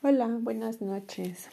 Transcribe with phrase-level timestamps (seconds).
[0.00, 1.48] Hola, buenas noches.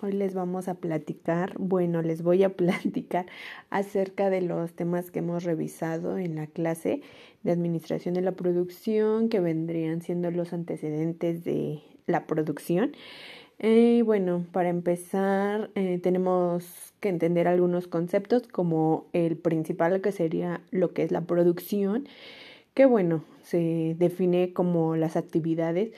[0.00, 3.26] Hoy les vamos a platicar, bueno, les voy a platicar
[3.68, 7.02] acerca de los temas que hemos revisado en la clase
[7.42, 12.92] de Administración de la Producción, que vendrían siendo los antecedentes de la producción.
[13.58, 20.12] Y eh, bueno, para empezar, eh, tenemos que entender algunos conceptos como el principal que
[20.12, 22.06] sería lo que es la producción,
[22.72, 25.90] que bueno, se define como las actividades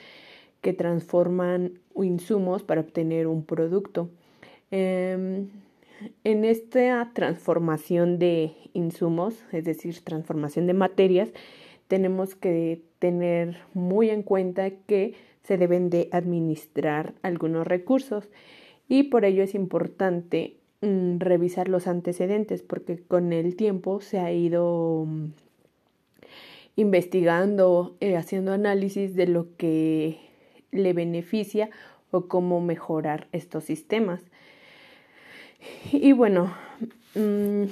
[0.61, 4.09] que transforman insumos para obtener un producto.
[4.71, 5.47] Em,
[6.23, 11.29] en esta transformación de insumos, es decir, transformación de materias,
[11.87, 18.29] tenemos que tener muy en cuenta que se deben de administrar algunos recursos
[18.89, 24.31] y por ello es importante mm, revisar los antecedentes porque con el tiempo se ha
[24.31, 25.27] ido mm,
[26.75, 30.26] investigando, eh, haciendo análisis de lo que
[30.71, 31.69] le beneficia
[32.11, 34.21] o cómo mejorar estos sistemas.
[35.91, 36.53] Y bueno,
[37.15, 37.63] mm,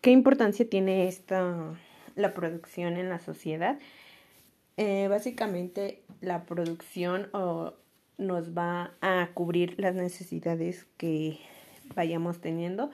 [0.00, 1.74] ¿qué importancia tiene esta
[2.16, 3.78] la producción en la sociedad?
[4.76, 7.28] Eh, básicamente la producción
[8.18, 11.38] nos va a cubrir las necesidades que
[11.94, 12.90] vayamos teniendo,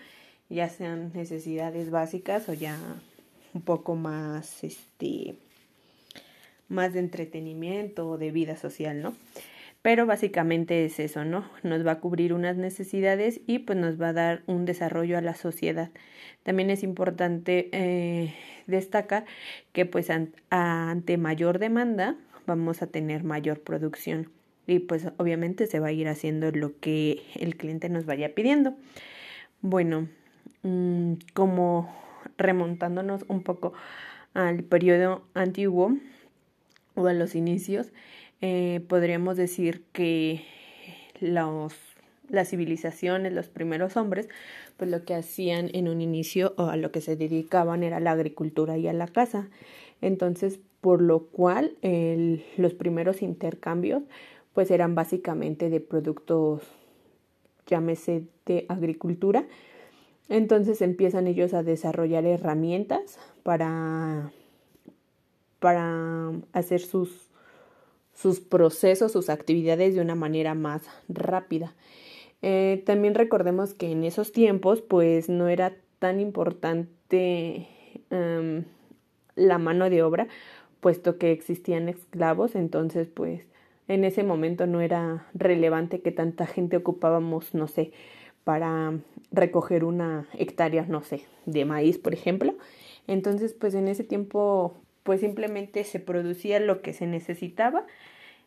[0.49, 2.79] ya sean necesidades básicas o ya
[3.55, 5.37] un poco más este
[6.69, 9.15] más de entretenimiento o de vida social, ¿no?
[9.83, 11.49] Pero básicamente es eso, ¿no?
[11.63, 15.21] Nos va a cubrir unas necesidades y pues nos va a dar un desarrollo a
[15.21, 15.91] la sociedad.
[16.43, 18.35] También es importante eh,
[18.67, 19.27] destacar
[19.73, 24.31] que pues ante mayor demanda vamos a tener mayor producción
[24.67, 28.75] y pues obviamente se va a ir haciendo lo que el cliente nos vaya pidiendo.
[29.61, 30.09] Bueno,
[30.63, 31.95] mm, como
[32.39, 33.73] remontándonos un poco
[34.35, 35.97] al periodo antiguo
[36.97, 37.93] o a los inicios,
[38.41, 40.43] eh, podríamos decir que
[41.21, 41.75] los,
[42.29, 44.29] las civilizaciones, los primeros hombres,
[44.77, 48.13] pues lo que hacían en un inicio o a lo que se dedicaban era la
[48.13, 49.49] agricultura y a la caza.
[50.01, 51.77] Entonces, por lo cual
[52.57, 54.03] los primeros intercambios
[54.53, 56.63] pues eran básicamente de productos,
[57.67, 59.47] llámese de agricultura.
[60.29, 64.33] Entonces empiezan ellos a desarrollar herramientas para,
[65.59, 67.27] para hacer sus
[68.17, 71.75] sus procesos, sus actividades de una manera más rápida.
[72.43, 77.69] Eh, también recordemos que en esos tiempos pues no era tan importante
[78.11, 78.65] em,
[79.35, 80.29] la mano de obra,
[80.81, 83.47] puesto que existían esclavos, entonces pues
[83.87, 87.93] en ese momento no era relevante que tanta gente ocupábamos, no sé,
[88.45, 88.99] para
[89.31, 92.55] recoger una hectárea, no sé, de maíz, por ejemplo.
[93.07, 94.75] Entonces, pues en ese tiempo
[95.07, 97.87] pues simplemente se producía lo que se necesitaba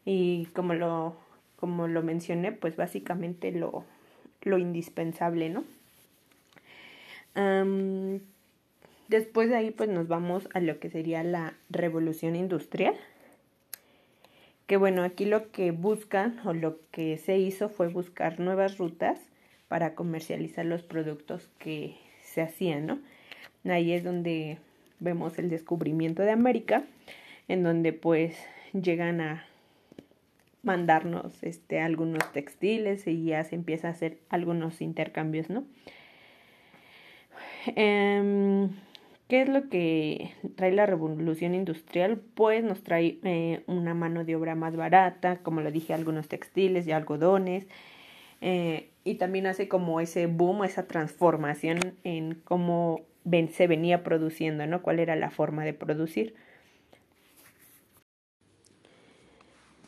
[0.03, 1.15] y como lo,
[1.55, 3.85] como lo mencioné, pues básicamente lo,
[4.41, 5.63] lo indispensable, ¿no?
[9.07, 12.95] después de ahí pues nos vamos a lo que sería la revolución industrial.
[14.67, 19.17] Que bueno, aquí lo que buscan o lo que se hizo fue buscar nuevas rutas
[19.69, 22.99] para comercializar los productos que se hacían, ¿no?
[23.63, 24.57] Ahí es donde
[24.99, 26.83] vemos el descubrimiento de América,
[27.47, 28.37] en donde pues
[28.73, 29.45] llegan a
[30.61, 35.63] mandarnos este, algunos textiles y ya se empieza a hacer algunos intercambios, ¿no?
[37.75, 38.69] Em,
[39.29, 42.19] ¿Qué es lo que trae la revolución industrial?
[42.33, 46.87] Pues nos trae eh, una mano de obra más barata, como lo dije, algunos textiles
[46.87, 47.67] y algodones,
[48.41, 53.01] eh, y también hace como ese boom, esa transformación en cómo
[53.51, 54.81] se venía produciendo, ¿no?
[54.81, 56.35] ¿Cuál era la forma de producir?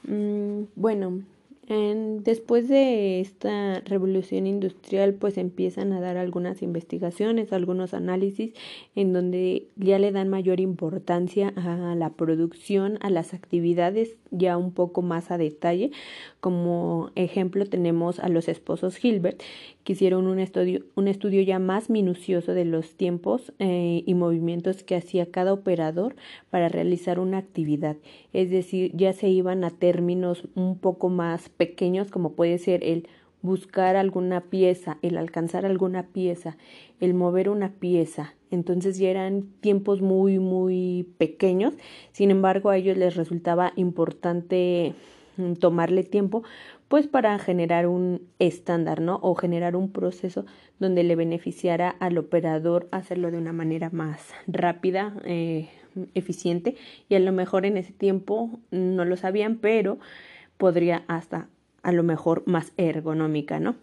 [0.08, 1.22] Mm, bueno,
[1.68, 8.54] después de esta revolución industrial, pues empiezan a dar algunas investigaciones, algunos análisis
[8.96, 14.72] en donde ya le dan mayor importancia a la producción, a las actividades ya un
[14.72, 15.92] poco más a detalle.
[16.40, 19.42] Como ejemplo tenemos a los esposos Hilbert,
[19.84, 24.84] que hicieron un estudio, un estudio ya más minucioso de los tiempos eh, y movimientos
[24.84, 26.16] que hacía cada operador
[26.50, 27.98] para realizar una actividad.
[28.34, 33.08] Es decir, ya se iban a términos un poco más pequeños, como puede ser el
[33.44, 36.58] buscar alguna pieza, el alcanzar alguna pieza,
[37.00, 38.34] el mover una pieza.
[38.50, 41.76] Entonces ya eran tiempos muy, muy pequeños.
[42.14, 44.96] Sin embargo, a ellos les resultaba importante
[45.38, 46.42] mm, tomarle tiempo
[46.88, 49.20] pues para generar un estándar, ¿no?
[49.22, 50.48] O generar un proceso
[50.80, 55.70] donde le beneficiara al operador hacerlo de una manera más rápida, eh,
[56.16, 56.76] eficiente
[57.08, 60.00] y a lo mejor en ese tiempo no lo sabían, pero
[60.62, 61.48] podría hasta
[61.82, 63.78] a lo mejor más ergonómica, ¿no?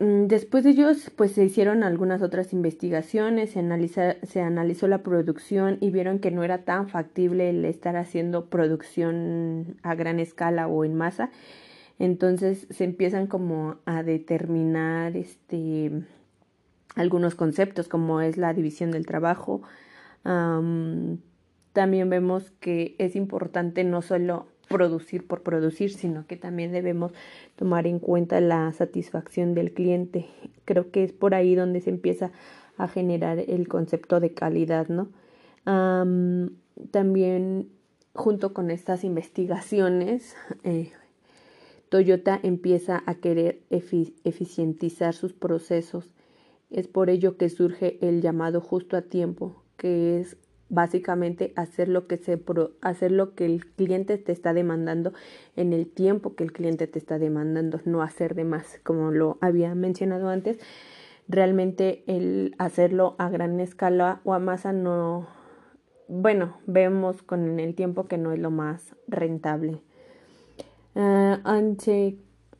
[0.00, 5.78] Mm, después de ellos, pues se hicieron algunas otras investigaciones, se, se analizó la producción
[5.80, 10.84] y vieron que no era tan factible el estar haciendo producción a gran escala o
[10.84, 11.30] en masa.
[12.00, 15.92] Entonces se empiezan como a determinar este
[16.96, 19.62] algunos conceptos como es la división del trabajo.
[21.76, 27.12] También vemos que es importante no solo producir por producir, sino que también debemos
[27.54, 30.24] tomar en cuenta la satisfacción del cliente.
[30.64, 32.30] Creo que es por ahí donde se empieza
[32.78, 35.10] a generar el concepto de calidad, ¿no?
[36.92, 37.68] también
[38.14, 40.34] junto con estas investigaciones,
[40.64, 40.92] eh,
[41.90, 46.14] Toyota empieza a querer eficientizar sus procesos.
[46.70, 52.06] Es por ello que surge el llamado justo a tiempo, que es básicamente hacer lo
[52.06, 52.40] que se
[52.80, 55.12] hacer lo que el cliente te está demandando
[55.54, 59.38] en el tiempo que el cliente te está demandando, no hacer de más, como lo
[59.40, 60.58] había mencionado antes.
[61.28, 65.26] Realmente el hacerlo a gran escala o a masa no
[66.08, 69.80] bueno, vemos con el tiempo que no es lo más rentable.
[70.94, 71.36] Uh,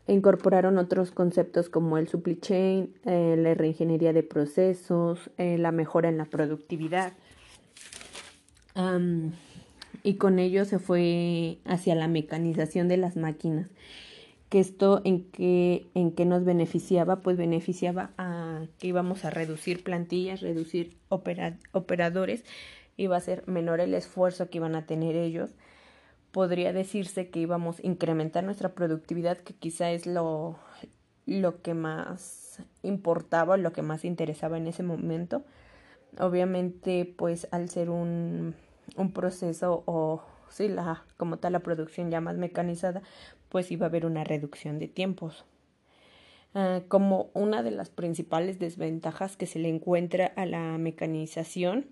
[0.08, 6.08] incorporaron otros conceptos como el supply chain, eh, la reingeniería de procesos, eh, la mejora
[6.08, 7.12] en la productividad
[10.02, 13.68] y con ello se fue hacia la mecanización de las máquinas.
[14.48, 20.40] Que esto en qué en nos beneficiaba, pues beneficiaba a que íbamos a reducir plantillas,
[20.40, 22.44] reducir operadores,
[22.96, 25.50] iba a ser menor el esfuerzo que iban a tener ellos.
[26.30, 30.58] Podría decirse que íbamos a incrementar nuestra productividad, que quizá es lo,
[31.24, 35.42] lo que más importaba, lo que más interesaba en ese momento.
[36.18, 38.54] Obviamente, pues al ser un
[38.96, 43.02] un proceso o si la como tal la producción ya más mecanizada,
[43.48, 45.44] pues iba a haber una reducción de tiempos.
[46.54, 51.86] Ah, como una de las principales desventajas que se le encuentra a la mecanización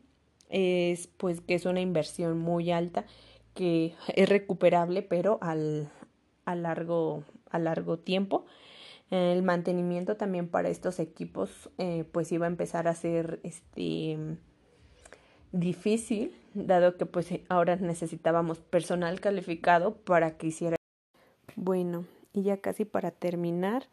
[0.49, 3.05] es pues que es una inversión muy alta
[3.55, 5.91] que es recuperable pero al,
[6.45, 8.47] a, largo, a largo tiempo.
[9.11, 14.19] El mantenimiento también para estos equipos eh, pues iba a empezar a ser este
[15.53, 20.77] difícil, dado que pues ahora necesitábamos personal calificado para que hiciera.
[21.55, 23.87] Bueno, y ya casi para terminar,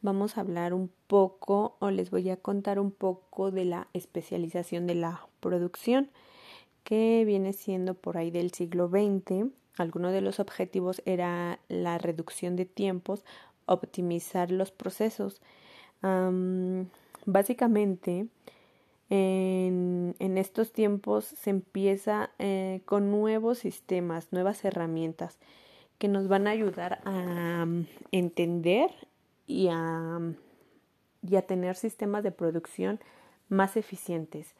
[0.00, 4.86] vamos a hablar un poco o les voy a contar un poco de la especialización
[4.86, 6.10] de la producción
[6.82, 9.50] que viene siendo por ahí del siglo XX.
[9.76, 13.24] Algunos de los objetivos era la reducción de tiempos,
[13.66, 15.40] optimizar los procesos.
[17.26, 18.26] básicamente,
[19.10, 25.38] en, en estos tiempos se empieza eh, con nuevos sistemas, nuevas herramientas
[25.98, 28.90] que nos van a ayudar a mm, entender
[29.46, 30.34] y a, mm,
[31.30, 33.00] y a tener sistemas de producción
[33.50, 34.54] más eficientes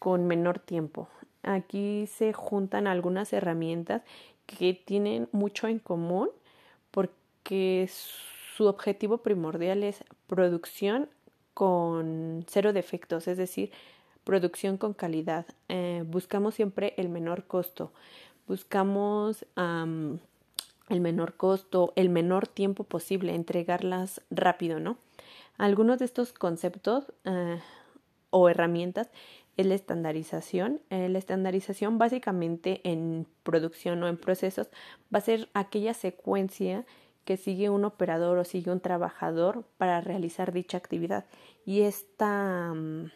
[0.00, 1.08] con menor tiempo.
[1.44, 4.02] Aquí se juntan algunas herramientas
[4.46, 6.28] que tienen mucho en común
[6.90, 7.88] porque
[8.56, 11.08] su objetivo primordial es producción
[11.54, 13.72] con cero defectos, es decir,
[14.24, 15.46] producción con calidad.
[15.68, 17.92] Eh, buscamos siempre el menor costo,
[18.46, 24.98] buscamos el menor costo, el menor tiempo posible, entregarlas rápido, ¿no?
[25.56, 27.60] Algunos de estos conceptos eh,
[28.30, 29.08] o herramientas
[29.56, 30.80] es la estandarización.
[30.90, 34.68] Eh, la estandarización básicamente en producción o en procesos
[35.14, 36.84] va a ser aquella secuencia
[37.24, 41.24] que sigue un operador o sigue un trabajador para realizar dicha actividad.
[41.64, 43.10] Y esta, mm,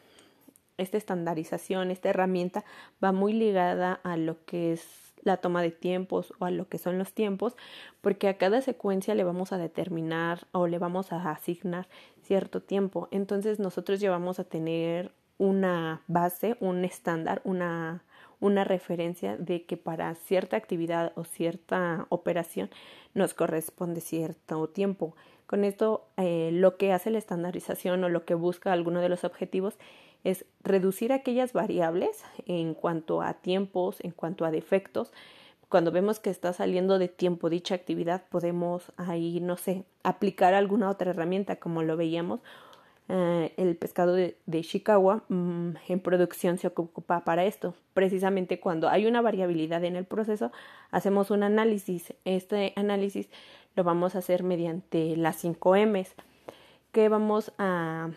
[0.79, 2.65] esta estandarización, esta herramienta
[3.03, 6.79] va muy ligada a lo que es la toma de tiempos o a lo que
[6.79, 7.57] son los tiempos,
[8.01, 11.89] porque a cada secuencia le vamos a determinar o le vamos a asignar
[12.23, 13.09] cierto tiempo.
[13.11, 18.03] Entonces nosotros llevamos a tener una base, un estándar, una
[18.41, 22.71] una referencia de que para cierta actividad o cierta operación
[23.15, 25.15] nos corresponde cierto tiempo.
[25.47, 29.25] Con esto, eh, lo que hace la estandarización o lo que busca alguno de los
[29.25, 29.79] objetivos
[30.25, 35.13] es reducir aquellas variables en cuanto a tiempos, en cuanto a defectos.
[35.69, 40.91] Cuando vemos que está saliendo de tiempo dicha actividad, podemos ahí, no sé, aplicar alguna
[40.91, 42.41] otra herramienta como lo veíamos
[43.09, 47.75] eh, el pescado de, de Chicago mm, en producción se ocupa para esto.
[47.95, 50.53] Precisamente cuando hay una variabilidad en el proceso,
[50.91, 52.13] hacemos un análisis.
[52.25, 53.31] Este análisis
[53.77, 56.15] lo vamos a hacer mediante las 5 M's,
[56.93, 58.11] que vamos a,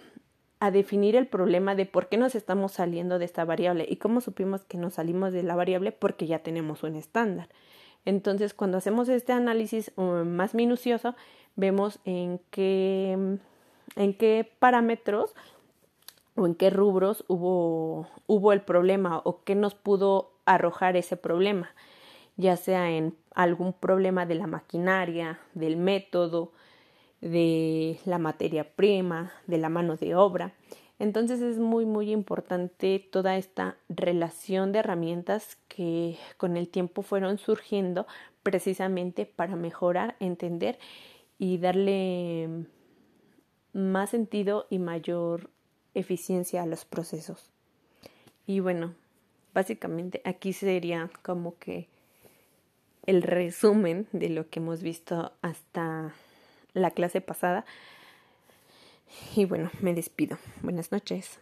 [0.60, 4.22] a definir el problema de por qué nos estamos saliendo de esta variable y cómo
[4.22, 7.48] supimos que nos salimos de la variable porque ya tenemos un estándar.
[8.06, 11.16] Entonces, cuando hacemos este análisis uh, más minucioso,
[11.56, 13.38] vemos en qué,
[13.96, 15.34] en qué parámetros
[16.36, 21.70] o en qué rubros hubo, hubo el problema o qué nos pudo arrojar ese problema,
[22.38, 26.52] ya sea en algún problema de la maquinaria, del método,
[27.22, 30.54] de la materia prima, de la mano de obra.
[30.98, 37.38] Entonces es muy muy importante toda esta relación de herramientas que con el tiempo fueron
[37.40, 38.06] surgiendo
[38.44, 40.78] precisamente para mejorar, entender
[41.40, 42.68] y darle
[43.74, 45.50] más sentido y mayor
[45.94, 47.50] eficiencia a los procesos.
[48.46, 48.94] Y bueno,
[49.54, 51.88] básicamente aquí sería como que
[53.06, 56.14] el resumen de lo que hemos visto hasta
[56.74, 57.66] la clase pasada.
[59.36, 60.38] Y bueno, me despido.
[60.62, 61.40] Buenas noches.